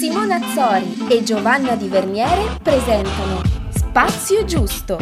[0.00, 4.96] Simona Azzori e Giovanna Di Verniere presentano Spazio Giusto.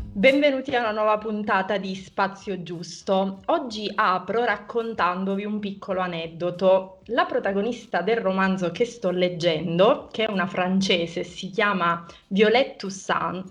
[0.00, 3.42] Benvenuti a una nuova puntata di Spazio Giusto.
[3.44, 7.02] Oggi apro raccontandovi un piccolo aneddoto.
[7.08, 13.50] La protagonista del romanzo che sto leggendo, che è una francese, si chiama Violette Toussaint,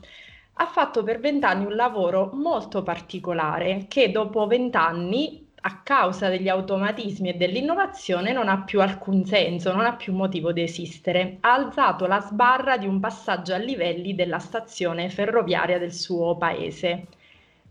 [0.54, 7.30] ha fatto per vent'anni un lavoro molto particolare che dopo vent'anni a causa degli automatismi
[7.30, 11.38] e dell'innovazione non ha più alcun senso, non ha più motivo di esistere.
[11.42, 17.08] Ha alzato la sbarra di un passaggio a livelli della stazione ferroviaria del suo paese.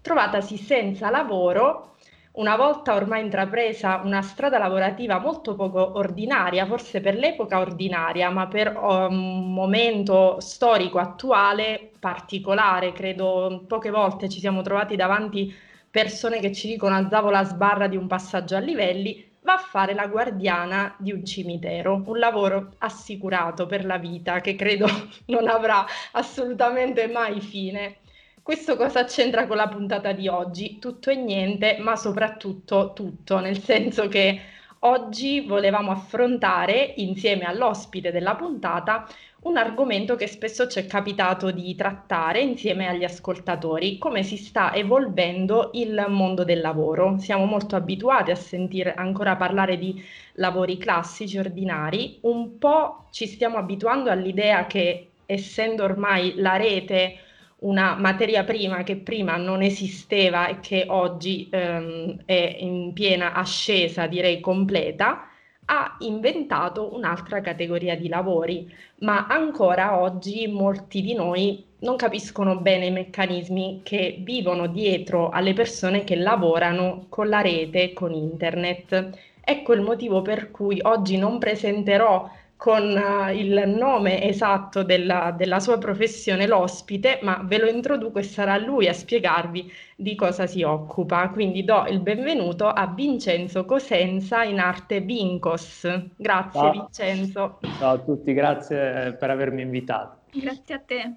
[0.02, 1.96] Trovatasi senza lavoro,
[2.32, 8.46] una volta ormai intrapresa una strada lavorativa molto poco ordinaria, forse per l'epoca ordinaria, ma
[8.46, 15.52] per um, un momento storico attuale particolare, credo poche volte ci siamo trovati davanti
[15.90, 19.94] persone che ci dicono alzavo la sbarra di un passaggio a livelli, va a fare
[19.94, 24.86] la guardiana di un cimitero, un lavoro assicurato per la vita che credo
[25.26, 27.98] non avrà assolutamente mai fine.
[28.42, 30.78] Questo cosa c'entra con la puntata di oggi?
[30.78, 34.40] Tutto e niente, ma soprattutto tutto, nel senso che
[34.80, 39.06] oggi volevamo affrontare insieme all'ospite della puntata
[39.42, 44.74] un argomento che spesso ci è capitato di trattare insieme agli ascoltatori, come si sta
[44.74, 47.18] evolvendo il mondo del lavoro.
[47.18, 50.02] Siamo molto abituati a sentire ancora parlare di
[50.34, 57.18] lavori classici, ordinari, un po' ci stiamo abituando all'idea che essendo ormai la rete
[57.60, 64.06] una materia prima che prima non esisteva e che oggi ehm, è in piena ascesa,
[64.06, 65.28] direi completa,
[65.70, 72.86] ha inventato un'altra categoria di lavori, ma ancora oggi molti di noi non capiscono bene
[72.86, 79.10] i meccanismi che vivono dietro alle persone che lavorano con la rete, con internet.
[79.44, 85.60] Ecco il motivo per cui oggi non presenterò con uh, il nome esatto della, della,
[85.60, 90.64] sua professione l'ospite, ma ve lo introduco e sarà lui a spiegarvi di cosa si
[90.64, 91.28] occupa.
[91.28, 95.86] Quindi do il benvenuto a Vincenzo Cosenza in arte Vincos.
[96.16, 96.70] Grazie Ciao.
[96.72, 97.58] Vincenzo.
[97.78, 100.22] Ciao a tutti, grazie eh, per avermi invitato.
[100.32, 101.14] Grazie a te.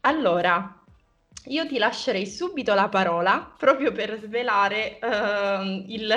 [0.00, 0.80] Allora,
[1.48, 6.14] io ti lascerei subito la parola proprio per svelare uh, il,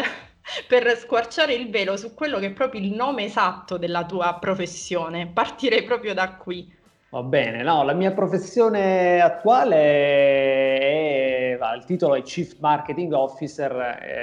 [0.68, 5.28] per squarciare il velo su quello che è proprio il nome esatto della tua professione.
[5.28, 6.76] Partirei proprio da qui.
[7.10, 13.72] Va bene, no, la mia professione attuale è, il titolo è Chief Marketing Officer,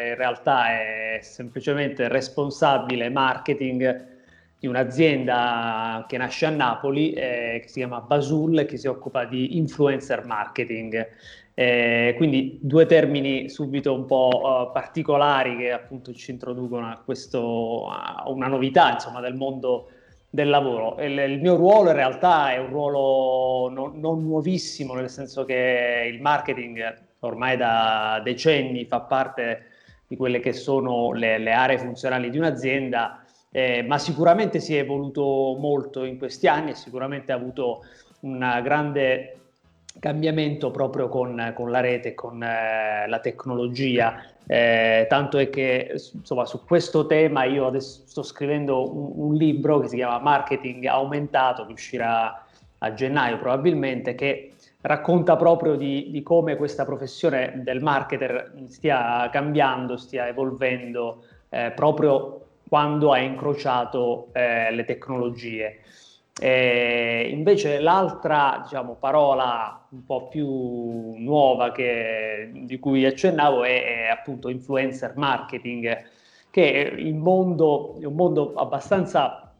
[0.09, 4.13] in realtà è semplicemente responsabile marketing
[4.59, 9.57] di un'azienda che nasce a Napoli, eh, che si chiama Basul, che si occupa di
[9.57, 11.09] influencer marketing.
[11.57, 17.89] Eh, quindi due termini subito un po' uh, particolari che appunto ci introducono a, questo,
[17.89, 19.89] a una novità insomma, del mondo
[20.29, 21.01] del lavoro.
[21.01, 26.11] Il, il, mio ruolo in realtà è un ruolo non, non, nuovissimo, nel senso che
[26.13, 29.67] il marketing ormai da decenni fa parte
[30.09, 34.81] di quelle che sono le, le aree funzionali di un'azienda, eh, ma sicuramente si è
[34.81, 37.85] evoluto molto in questi anni e sicuramente ha avuto
[38.23, 39.44] una grande
[39.99, 44.23] cambiamento proprio con, con la rete, con eh, la tecnologia.
[44.47, 49.81] Eh, tanto è che insomma, su questo tema io adesso sto scrivendo un, un, libro
[49.81, 52.45] che si chiama Marketing Aumentato, che uscirà
[52.79, 59.97] a gennaio probabilmente, che racconta proprio di, di come questa professione del marketer stia cambiando,
[59.97, 65.81] stia evolvendo eh, proprio quando ha incrociato eh, le tecnologie.
[66.41, 74.09] Eh, invece l'altra diciamo, parola un po' più nuova che, di cui accennavo è, è,
[74.09, 75.97] appunto influencer marketing,
[76.51, 79.53] che è, mondo, è un mondo abbastanza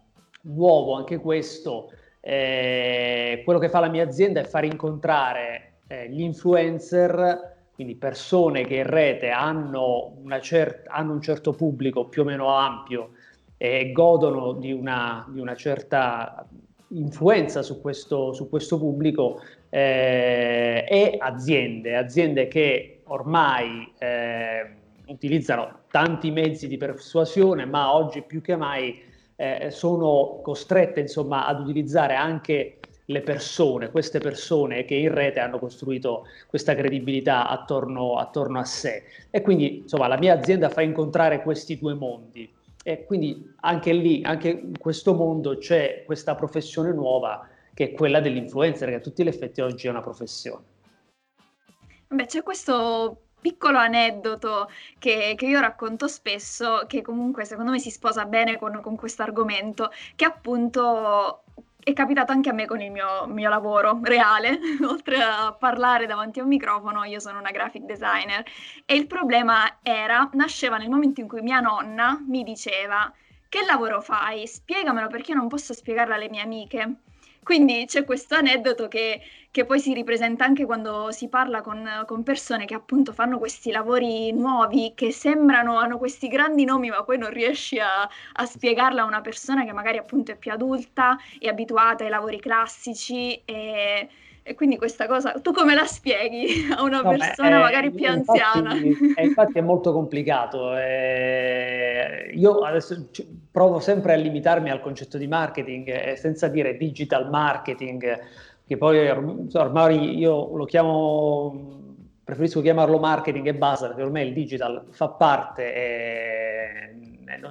[0.43, 1.93] nuovo anche questo.
[2.21, 8.65] Eh, quello che fa la mia azienda è far incontrare eh, gli influencer, quindi persone
[8.65, 13.11] che in rete hanno, cer- hanno un certo pubblico più o meno ampio
[13.57, 16.47] e godono di una, di una certa
[16.95, 24.77] influenza su questo, su questo pubblico eh, e aziende, aziende che ormai eh,
[25.07, 29.03] utilizzano tanti mezzi di persuasione, ma oggi più che mai
[29.37, 35.59] eh, sono costrette insomma, ad utilizzare anche le persone, queste persone che in rete hanno
[35.59, 39.03] costruito questa credibilità attorno, attorno a sé.
[39.31, 42.51] E quindi insomma, la mia azienda fa incontrare questi due mondi.
[42.87, 48.21] E quindi anche lì, anche in questo mondo c'è questa professione nuova che è quella
[48.21, 50.65] dell'influencer, che a tutti gli effetti oggi è una professione.
[52.09, 57.91] Beh, c'è questo piccolo aneddoto che, che, io racconto spesso, che comunque secondo me si
[57.91, 61.44] sposa bene con, con questo argomento, che appunto
[61.85, 64.59] è capitato anche a me con il mio, mio, lavoro reale,
[64.89, 68.43] oltre a parlare davanti a un microfono, io sono una graphic designer.
[68.87, 73.13] E il problema era, nasceva nel momento in cui mia nonna mi diceva
[73.55, 74.49] che lavoro fai?
[74.49, 76.97] Spiegamelo perché io non posso spiegarlo alle mie amiche.
[77.41, 79.21] Quindi c'è questo aneddoto che,
[79.53, 83.71] che, poi si ripresenta anche quando si parla con, con, persone che appunto fanno questi
[83.71, 89.03] lavori nuovi, che sembrano, hanno questi grandi nomi, ma poi non riesci a, a spiegarla
[89.03, 94.09] a una persona che magari appunto è più adulta, è abituata ai lavori classici e,
[94.47, 98.05] e quindi questa cosa, tu come la spieghi a una no, persona beh, magari più
[98.07, 98.75] infatti, anziana?
[99.15, 100.77] È, infatti è molto complicato.
[100.77, 103.09] Eh, io adesso
[103.51, 108.19] provo sempre a limitarmi al concetto di marketing, eh, senza dire digital marketing,
[108.67, 114.85] che poi ormai io lo chiamo, preferisco chiamarlo marketing e basta, perché ormai il digital
[114.91, 116.95] fa parte, è,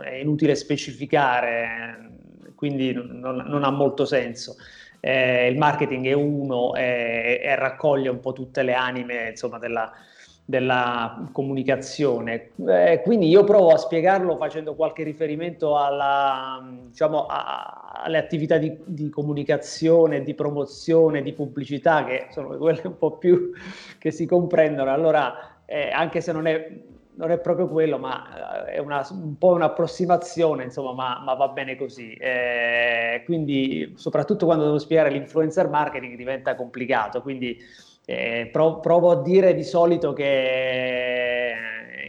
[0.04, 2.12] è inutile specificare,
[2.54, 4.58] quindi non, non ha molto senso
[5.06, 9.92] eh, il marketing è uno e, e, raccoglie un po' tutte le anime insomma, della,
[10.46, 12.52] della comunicazione.
[12.66, 18.78] Eh, quindi io provo a spiegarlo facendo qualche riferimento alla, diciamo, a, alle attività di,
[18.86, 23.52] di, comunicazione, di promozione, di pubblicità, che sono quelle un po' più
[24.00, 24.90] che si comprendono.
[24.90, 26.66] Allora, eh, anche se non è
[27.16, 31.50] non è proprio quello, ma eh, è una, un po' un'approssimazione, insomma, ma, ma va
[31.50, 32.14] bene così.
[32.14, 37.22] Eh, quindi, soprattutto quando devo spiegare l'influencer marketing diventa complicato.
[37.22, 37.58] Quindi,
[38.06, 41.54] eh, provo, provo a dire di solito che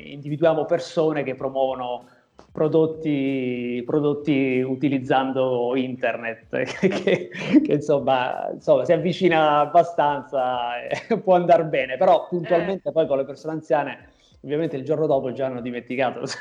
[0.05, 2.07] individuiamo persone che promuovono
[2.51, 6.47] prodotti, prodotti utilizzando internet,
[6.79, 7.31] che, che,
[7.63, 12.93] che insomma, insomma, si avvicina abbastanza, eh, può andare bene, però puntualmente eh.
[12.93, 14.13] poi con le persone anziane
[14.45, 16.21] ovviamente il giorno dopo già hanno dimenticato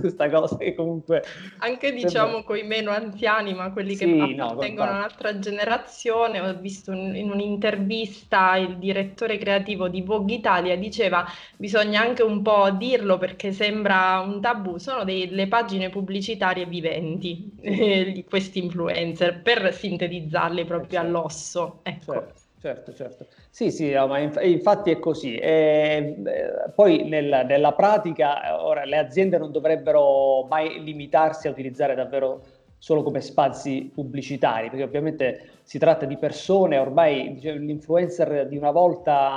[0.00, 1.22] questa cosa che comunque...
[1.58, 6.40] Anche diciamo con i meno anziani, ma quelli che sì, appartengono no, a un'altra generazione,
[6.40, 11.24] ho visto in un'intervista il direttore creativo di Vogue Italia diceva
[11.56, 17.52] bisogna anche un po' dirlo perché sembra un tabù, sono delle pagine pubblicitarie viventi
[18.26, 21.06] questi influencer per sintetizzarli proprio certo.
[21.06, 21.80] all'osso.
[21.82, 22.12] Ecco.
[22.12, 23.26] Certo certo, certo.
[23.50, 25.34] Sì, sì, no, ma inf- infatti è così.
[25.36, 31.94] E, eh, poi nel, nella pratica, ora le aziende non dovrebbero mai limitarsi a utilizzare
[31.94, 32.42] davvero
[32.78, 38.70] solo come spazi pubblicitari, perché ovviamente si tratta di persone, ormai diciamo, l'influencer di una
[38.70, 39.30] volta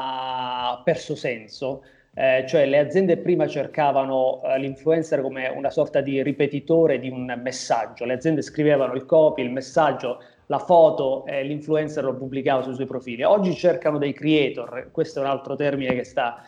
[0.72, 1.84] ha perso senso,
[2.14, 7.40] eh, cioè le aziende prima cercavano eh, l'influencer come una sorta di ripetitore di un
[7.42, 12.74] messaggio, le aziende scrivevano il copy, il messaggio, la foto e l'influencer lo pubblicava sui
[12.74, 13.24] suoi profili.
[13.24, 16.42] Oggi cercano dei creator, questo è un altro termine che sta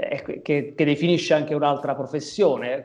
[0.00, 2.84] eh, che, che, definisce anche un'altra professione,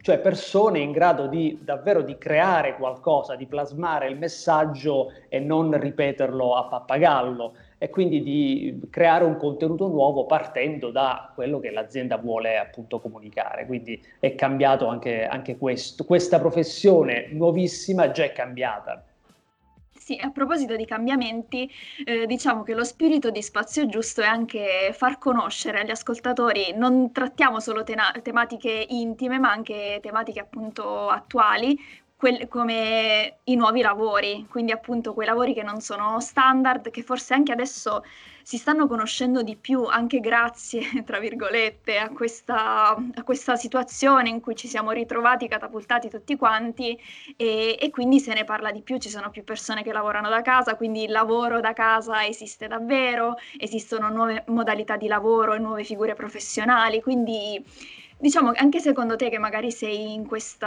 [0.00, 5.78] cioè persone in grado di davvero di creare qualcosa, di plasmare il messaggio e non
[5.78, 12.16] ripeterlo a pappagallo e quindi di creare un contenuto nuovo partendo da quello che l'azienda
[12.16, 13.66] vuole appunto comunicare.
[13.66, 16.04] Quindi è cambiato anche, anche questo.
[16.04, 19.04] Questa professione nuovissima già è cambiata.
[20.08, 21.70] Sì, a proposito di cambiamenti,
[22.06, 27.12] eh, diciamo che lo spirito di Spazio Giusto è anche far conoscere agli ascoltatori, non
[27.12, 31.78] trattiamo solo tena- tematiche intime, ma anche tematiche appunto attuali,
[32.18, 37.32] quel- come i nuovi lavori, quindi appunto quei lavori che non sono standard, che forse
[37.32, 38.02] anche adesso
[38.42, 44.40] si stanno conoscendo di più anche grazie, tra virgolette, a questa, a questa situazione in
[44.40, 46.98] cui ci siamo ritrovati catapultati tutti quanti
[47.36, 50.42] e, e, quindi se ne parla di più, ci sono più persone che lavorano da
[50.42, 55.84] casa, quindi il lavoro da casa esiste davvero, esistono nuove modalità di lavoro e nuove
[55.84, 57.64] figure professionali, quindi
[58.18, 60.66] diciamo anche secondo te che magari sei in questo,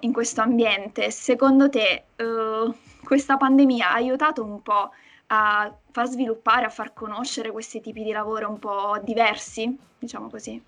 [0.00, 2.72] in questo ambiente, secondo te uh,
[3.02, 4.90] questa pandemia ha aiutato un po'
[5.28, 10.62] a far sviluppare, a far conoscere questi tipi di lavoro un po' diversi, diciamo così.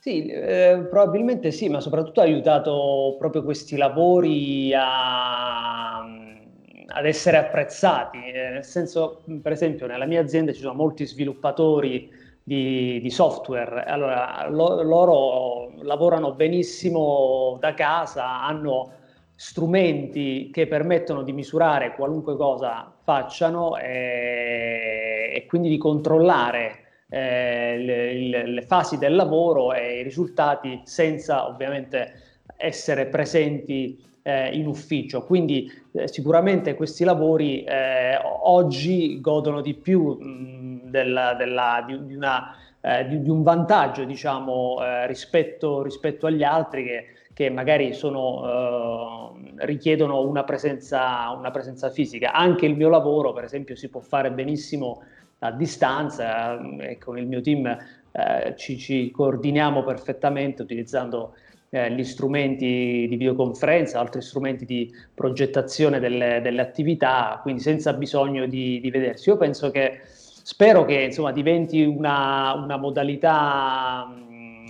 [0.00, 8.18] Sì, eh, probabilmente sì, ma soprattutto ha aiutato proprio questi lavori a, ad essere apprezzati,
[8.24, 12.17] eh, nel senso, per esempio, nella mia azienda ci sono molti sviluppatori
[12.48, 18.92] di, di software, allora lo, loro lavorano benissimo da casa, hanno
[19.34, 28.46] strumenti che permettono di misurare qualunque cosa facciano e, e quindi di controllare eh, le,
[28.46, 32.14] le, fasi del lavoro e i risultati senza ovviamente
[32.56, 35.24] essere presenti eh, in ufficio.
[35.24, 42.14] Quindi eh, sicuramente questi lavori eh, oggi godono di più mh, della, della, di, di,
[42.14, 47.92] una eh, di, di, un vantaggio diciamo, eh, rispetto, rispetto, agli altri che, che magari
[47.92, 52.32] sono, richiedono una presenza, una presenza fisica.
[52.32, 55.02] Anche il mio lavoro, per esempio, si può fare benissimo
[55.40, 61.34] a distanza e con il mio team eh, ci, ci, coordiniamo perfettamente utilizzando
[61.70, 68.46] eh, gli strumenti di videoconferenza, altri strumenti di progettazione delle, delle attività, quindi senza bisogno
[68.46, 69.28] di, di, vedersi.
[69.28, 74.66] Io penso che, spero che insomma, diventi una, una modalità mh,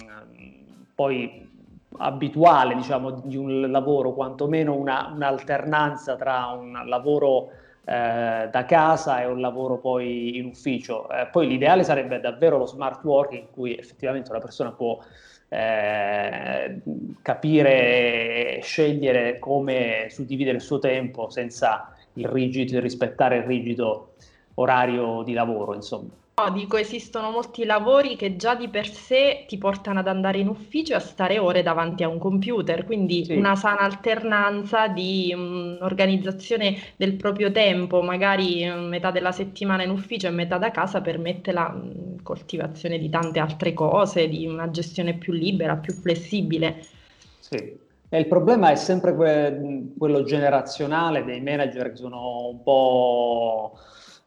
[0.94, 1.46] poi
[1.98, 7.50] abituale diciamo, di un lavoro, quantomeno una, un'alternanza tra un lavoro
[7.84, 11.08] eh, da casa e un lavoro poi in ufficio.
[11.10, 14.98] Eh, poi l'ideale sarebbe davvero lo smart working in cui effettivamente una persona può
[15.48, 16.80] eh,
[17.22, 24.14] capire e scegliere come suddividere il suo tempo senza il rigido, rispettare il rigido
[24.54, 26.10] orario di lavoro, insomma.
[26.38, 30.46] No, dico, esistono molti lavori che già di per sé ti portano ad andare in
[30.46, 33.34] ufficio e a stare ore davanti a un computer, quindi sì.
[33.34, 39.90] una sana alternanza di um, organizzazione del proprio tempo, magari um, metà della settimana in
[39.90, 44.70] ufficio e metà da casa permette la um, coltivazione di tante altre cose, di una
[44.70, 46.84] gestione più libera, più flessibile.
[47.40, 47.86] Sì.
[48.10, 53.76] E il problema è sempre que- quello generazionale dei manager che sono un po'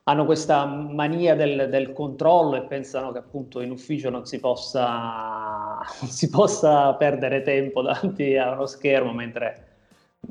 [0.04, 5.80] hanno questa mania del, del, controllo e pensano che appunto in ufficio non si possa,
[6.02, 9.68] non si possa perdere tempo davanti a uno schermo mentre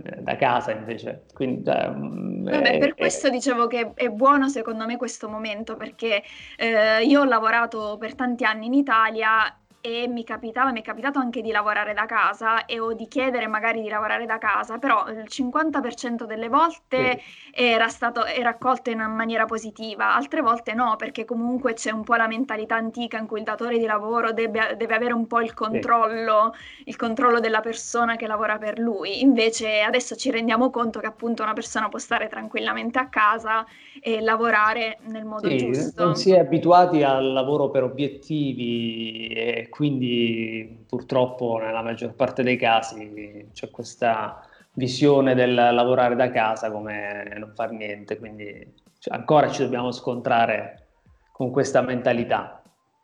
[0.02, 1.26] eh, da casa invece.
[1.32, 6.22] Quindi, cioè, Vabbè, per questo dicevo che è buono secondo me questo momento perché
[6.56, 11.18] eh, io ho lavorato per tanti anni in Italia e mi capitava, mi è capitato
[11.18, 15.08] anche di lavorare da casa e o di chiedere magari di lavorare da casa, però
[15.08, 17.62] il 50% delle volte sì.
[17.62, 22.14] era stato era accolto in maniera positiva, altre volte no, perché comunque c'è un po'
[22.16, 25.54] la mentalità antica in cui il datore di lavoro deve, deve avere un po' il
[25.54, 26.90] controllo, sì.
[26.90, 29.22] il controllo della persona che lavora per lui.
[29.22, 33.64] Invece adesso ci rendiamo conto che appunto una persona può stare tranquillamente a casa
[34.02, 36.04] e lavorare nel modo sì, giusto.
[36.04, 42.56] Non si è abituati al lavoro per obiettivi e quindi purtroppo nella maggior parte dei
[42.56, 48.74] casi c'è questa visione del lavorare da casa come non far niente, quindi
[49.08, 50.88] ancora ci dobbiamo scontrare
[51.32, 52.60] con questa mentalità.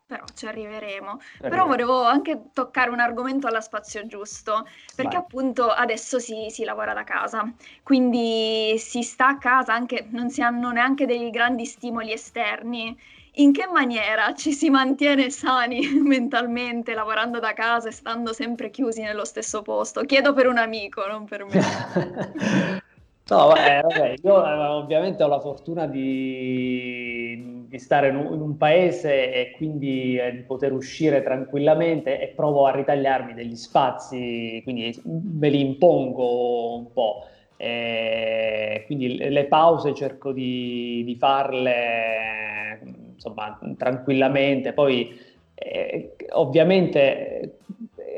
[0.06, 1.10] Però ci arriveremo.
[1.10, 1.48] Arriveremo.
[1.48, 5.24] Però volevo anche toccare un argomento alla spazio giusto, perché Vai.
[5.24, 10.42] appunto adesso si, si, lavora da casa, quindi si sta a casa, anche, non si
[10.42, 12.96] hanno neanche dei grandi stimoli esterni
[13.38, 19.02] in che maniera ci si mantiene sani mentalmente lavorando da casa e stando sempre chiusi
[19.02, 20.02] nello stesso posto?
[20.02, 21.60] Chiedo per un amico, non per me.
[23.28, 28.40] no, vabbè, vabbè, io eh, ovviamente ho la fortuna di, di stare in un, in
[28.40, 34.60] un, paese e quindi eh, di poter uscire tranquillamente e provo a ritagliarmi degli spazi,
[34.62, 37.26] quindi me li impongo un po'.
[37.58, 44.72] E quindi le pause cerco di, di farle insomma, tranquillamente.
[44.72, 45.18] Poi,
[45.54, 47.58] eh, ovviamente,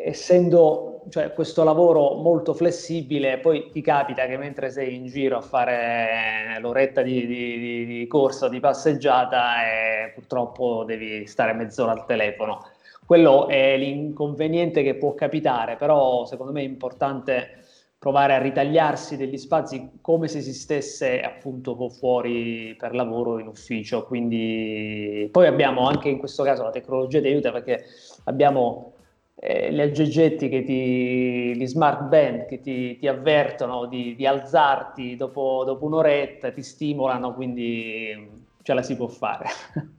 [0.05, 5.41] essendo cioè, questo lavoro molto flessibile, poi ti capita che mentre sei in giro a
[5.41, 12.67] fare l'oretta di, di, di corsa, di passeggiata, e purtroppo devi stare mezz'ora al telefono.
[13.07, 17.65] Quello è l'inconveniente che può capitare, però secondo me è importante
[17.99, 24.05] provare a ritagliarsi degli spazi come se si stesse appunto fuori per lavoro in ufficio.
[24.05, 27.85] Quindi poi abbiamo anche in questo caso la tecnologia ti aiuta perché
[28.25, 28.93] abbiamo
[29.35, 35.17] eh, gli aggeggetti che ti, gli smart band che ti, ti avvertono di, di alzarti
[35.17, 39.49] dopo, dopo un'oretta, ti stimolano, quindi ce la si può fare.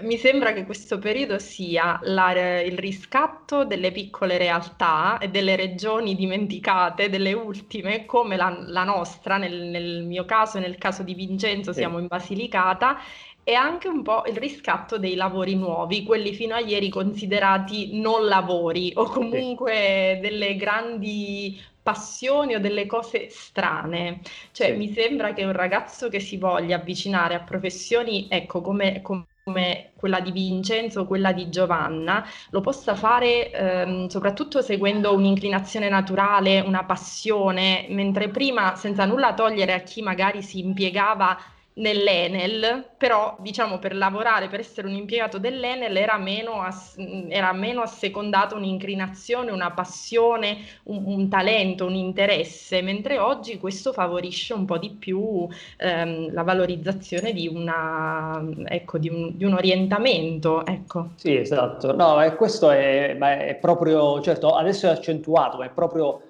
[0.00, 6.14] Mi sembra che questo periodo sia la, il riscatto delle piccole realtà e delle regioni
[6.14, 11.12] dimenticate, delle ultime, come la, la nostra, nel, nel, mio caso e nel caso di
[11.12, 11.80] Vincenzo sì.
[11.80, 13.00] siamo in Basilicata,
[13.44, 18.24] e anche un po' il riscatto dei lavori nuovi, quelli fino a ieri considerati non
[18.24, 20.20] lavori o comunque sì.
[20.20, 24.20] delle grandi passioni o delle cose strane.
[24.52, 24.72] Cioè, sì.
[24.72, 29.90] mi sembra che un ragazzo che si voglia avvicinare a professioni, ecco, come, come come
[29.96, 36.84] quella di Vincenzo quella di Giovanna, lo possa fare ehm, soprattutto seguendo un'inclinazione naturale, una
[36.84, 41.36] passione, mentre prima, senza nulla togliere a chi magari si impiegava
[41.74, 46.96] nell'Enel, però diciamo per lavorare, per essere un impiegato dell'Enel era meno, ass-
[47.28, 54.52] era meno assecondato un'inclinazione, una passione, un, un, talento, un interesse, mentre oggi questo favorisce
[54.52, 55.48] un po' di più
[55.78, 60.66] ehm, la valorizzazione di, una, ecco, di, un, di un orientamento.
[60.66, 61.10] Ecco.
[61.14, 61.94] Sì, esatto.
[61.94, 66.20] No, questo è, è proprio, certo, adesso è accentuato, ma è proprio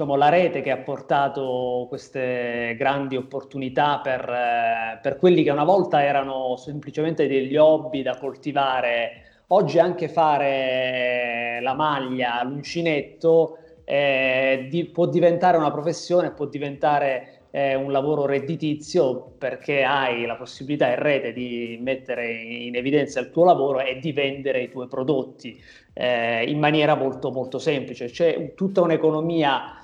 [0.00, 5.64] diciamo, la rete che ha portato queste grandi opportunità per, eh, per, quelli che una
[5.64, 9.24] volta erano semplicemente degli hobby da coltivare.
[9.48, 17.74] Oggi anche fare la maglia, l'uncinetto, eh, di, può diventare una professione, può diventare eh,
[17.74, 23.44] un lavoro redditizio perché hai la possibilità in rete di mettere in evidenza il tuo
[23.44, 25.60] lavoro e di vendere i tuoi prodotti
[25.92, 28.06] eh, in maniera molto molto semplice.
[28.06, 29.79] C'è tutta un'economia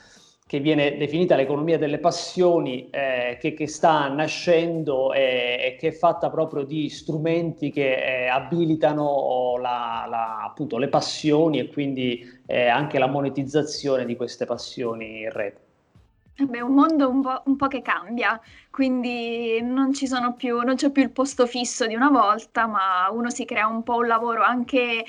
[0.49, 5.91] che viene definita l'economia delle passioni, eh, che, che, sta nascendo e, e, che è
[5.91, 12.69] fatta proprio di strumenti che eh, abilitano la, la, appunto, le passioni e quindi eh,
[12.69, 15.65] anche la monetizzazione di queste passioni in rete.
[16.39, 19.91] Beh, un mondo un po', un po', che cambia, quindi non,
[20.37, 23.83] più, non c'è più il posto fisso di una volta, ma uno si crea un
[23.83, 25.05] po' un lavoro anche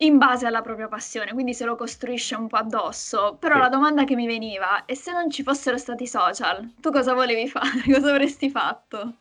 [0.00, 3.36] in base alla propria passione, quindi se lo costruisce un po' addosso.
[3.38, 3.60] Però sì.
[3.60, 7.48] la domanda che mi veniva è se non ci fossero stati social, tu cosa volevi
[7.48, 7.64] fare?
[7.96, 9.14] Cosa avresti fatto?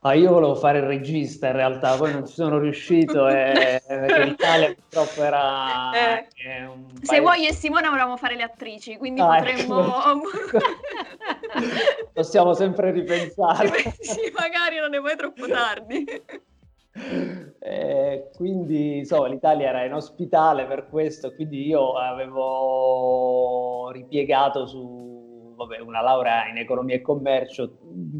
[0.00, 3.82] Ah, io volevo fare il regista in realtà, poi non ci sono riuscito e
[4.24, 5.90] l'Italia purtroppo era...
[5.92, 6.28] Eh,
[7.02, 9.84] se vuoi e Simone volevamo fare le attrici, quindi ah, potremmo...
[9.84, 10.58] Ecco.
[12.12, 13.68] Possiamo sempre ripensare.
[13.98, 16.04] sì, magari non è poi troppo tardi.
[17.58, 26.00] Eh, quindi insomma l'Italia era inospitale per questo, quindi io avevo ripiegato su vabbè, una
[26.00, 27.78] laurea in economia e commercio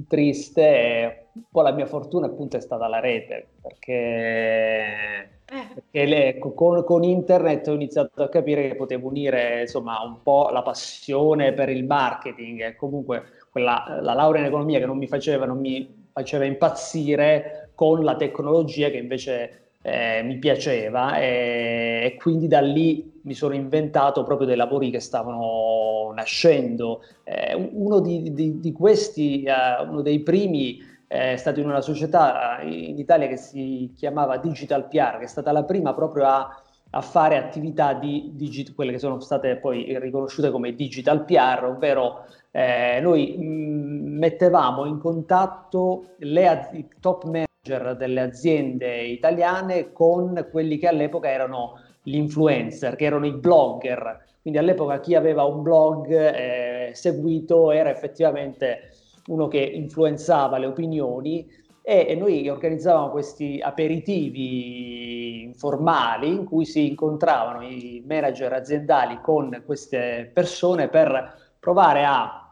[0.08, 7.02] triste poi la mia fortuna appunto è stata la rete perché, perché le, con, con,
[7.02, 11.84] internet ho iniziato a capire che potevo unire insomma un po' la passione per il
[11.84, 12.62] marketing.
[12.62, 17.65] E comunque quella, la laurea in economia che non mi faceva, non mi faceva impazzire
[17.76, 23.54] con la tecnologia che invece eh, mi piaceva e, e, quindi da lì mi sono
[23.54, 27.04] inventato proprio dei lavori che stavano nascendo.
[27.22, 29.52] Eh, uno di, di, di questi, eh,
[29.88, 34.88] uno dei primi, è stato in una società eh, in Italia che si chiamava Digital
[34.88, 38.98] PR, che è stata la prima proprio a, a fare attività di digit, quelle che
[38.98, 46.48] sono state poi riconosciute come digital PR, ovvero eh, noi mh, mettevamo in contatto le
[46.48, 47.24] az- top
[47.66, 54.24] manager delle aziende italiane con quelli che all'epoca erano gli influencer, che erano i blogger.
[54.40, 58.90] Quindi all'epoca chi aveva un blog eh, seguito era effettivamente
[59.26, 61.48] uno che influenzava le opinioni
[61.82, 69.62] e, e noi organizzavamo questi aperitivi informali in cui si incontravano i manager aziendali con
[69.66, 72.45] queste persone per provare a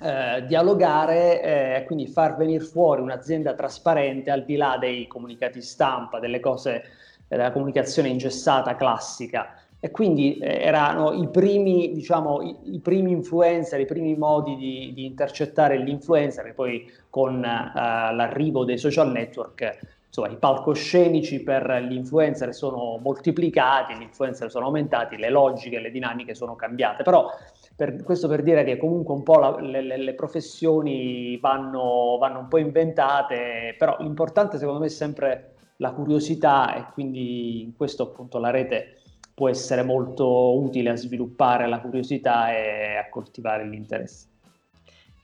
[0.00, 5.62] eh, dialogare e eh, quindi far venire fuori un'azienda trasparente al di là dei comunicati
[5.62, 6.84] stampa, delle cose
[7.28, 9.54] della comunicazione ingessata classica.
[9.78, 14.92] E quindi eh, erano i primi, diciamo, i, i, primi influencer, i primi modi di,
[14.94, 19.78] di intercettare l'influencer, che poi con eh, l'arrivo dei social network,
[20.08, 25.90] insomma, i palcoscenici per gli influencer sono moltiplicati, gli influencer sono aumentati, le logiche, le
[25.90, 27.02] dinamiche sono cambiate.
[27.02, 27.30] Però
[27.76, 32.48] per, questo per dire che comunque un po' la, le, le, professioni vanno, vanno, un
[32.48, 38.38] po' inventate, però l'importante secondo me è sempre la curiosità e quindi in questo appunto
[38.38, 39.02] la rete
[39.34, 44.28] può essere molto utile a sviluppare la curiosità e a coltivare l'interesse.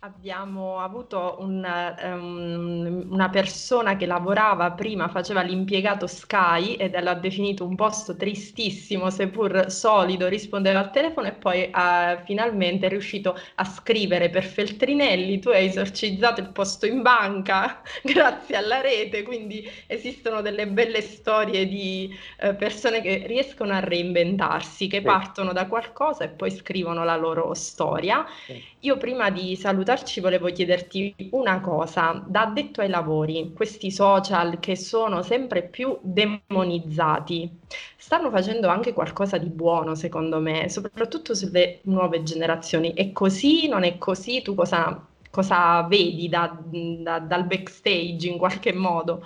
[0.05, 1.65] Abbiamo avuto un,
[2.03, 9.11] um, una persona che lavorava prima, faceva l'impiegato Sky ed l'ha definito un posto tristissimo,
[9.11, 15.39] seppur solido, rispondeva al telefono e poi uh, finalmente è riuscito a scrivere per Feltrinelli,
[15.39, 21.69] tu hai esorcizzato il posto in banca grazie alla rete, quindi esistono delle belle storie
[21.69, 25.05] di uh, persone che riescono a reinventarsi, che sì.
[25.05, 28.27] partono da qualcosa e poi scrivono la loro storia.
[28.47, 28.72] Sì.
[28.85, 34.75] Io prima di salutarci volevo chiederti una cosa, da addetto ai lavori, questi social che
[34.77, 37.61] sono sempre più demonizzati,
[37.97, 42.93] stanno facendo anche qualcosa di buono secondo me, soprattutto sulle nuove generazioni.
[42.93, 44.43] È così, non è così?
[44.43, 49.25] Tu cosa, cosa vedi da, da, dal backstage in qualche modo?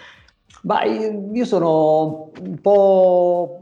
[0.62, 3.60] Beh, io sono un po'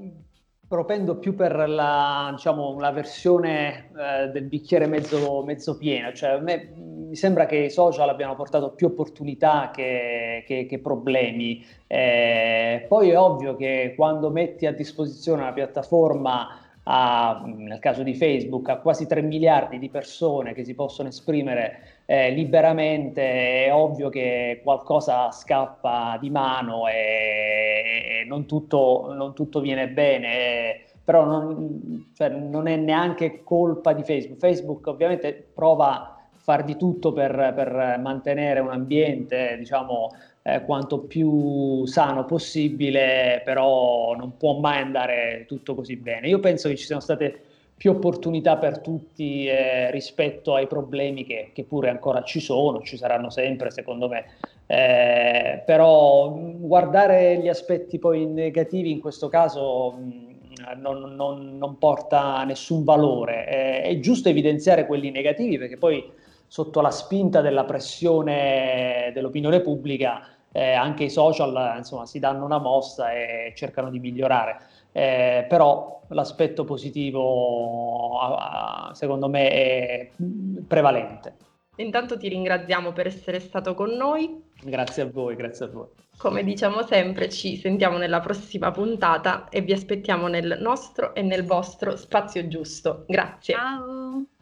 [0.75, 6.39] propendo più per la, diciamo, la versione eh, del bicchiere mezzo, mezzo pieno, cioè a
[6.39, 11.65] me mi sembra che i social abbiano portato più opportunità che, che, che problemi.
[11.87, 18.15] Eh, poi è ovvio che quando metti a disposizione una piattaforma a, nel caso di
[18.15, 24.09] Facebook, a quasi 3 miliardi di persone che si possono esprimere eh, liberamente, è ovvio
[24.11, 30.83] che qualcosa scappa di mano e, e non, tutto, non, tutto, viene bene.
[31.03, 34.39] però non, cioè, non, è neanche colpa di Facebook.
[34.39, 40.11] Facebook ovviamente prova a far di tutto per, per mantenere un ambiente, diciamo,
[40.47, 46.29] eh, quanto più sano possibile, però non può mai andare tutto così bene.
[46.29, 47.41] Io penso che ci siano state
[47.77, 52.99] più opportunità per tutti eh, rispetto ai problemi che, che, pure ancora ci sono, ci
[52.99, 54.27] saranno sempre secondo me,
[54.67, 62.45] eh, però guardare gli aspetti poi negativi in questo caso mh, non, non, non, porta
[62.45, 66.05] nessun valore, è, è giusto evidenziare quelli negativi perché poi
[66.47, 72.59] sotto la spinta della pressione dell'opinione pubblica eh, anche i social insomma, si danno una
[72.59, 74.61] mossa e cercano di migliorare.
[74.93, 78.17] Eh, però l'aspetto positivo
[78.93, 80.11] secondo me è
[80.67, 81.35] prevalente.
[81.77, 84.43] Intanto ti ringraziamo per essere stato con noi.
[84.63, 85.89] Grazie a voi, grazie a voi.
[86.17, 91.45] Come diciamo sempre, ci sentiamo nella prossima puntata e vi aspettiamo nel nostro e nel
[91.45, 93.05] vostro spazio giusto.
[93.09, 93.55] Grazie.
[93.55, 94.34] Ciao.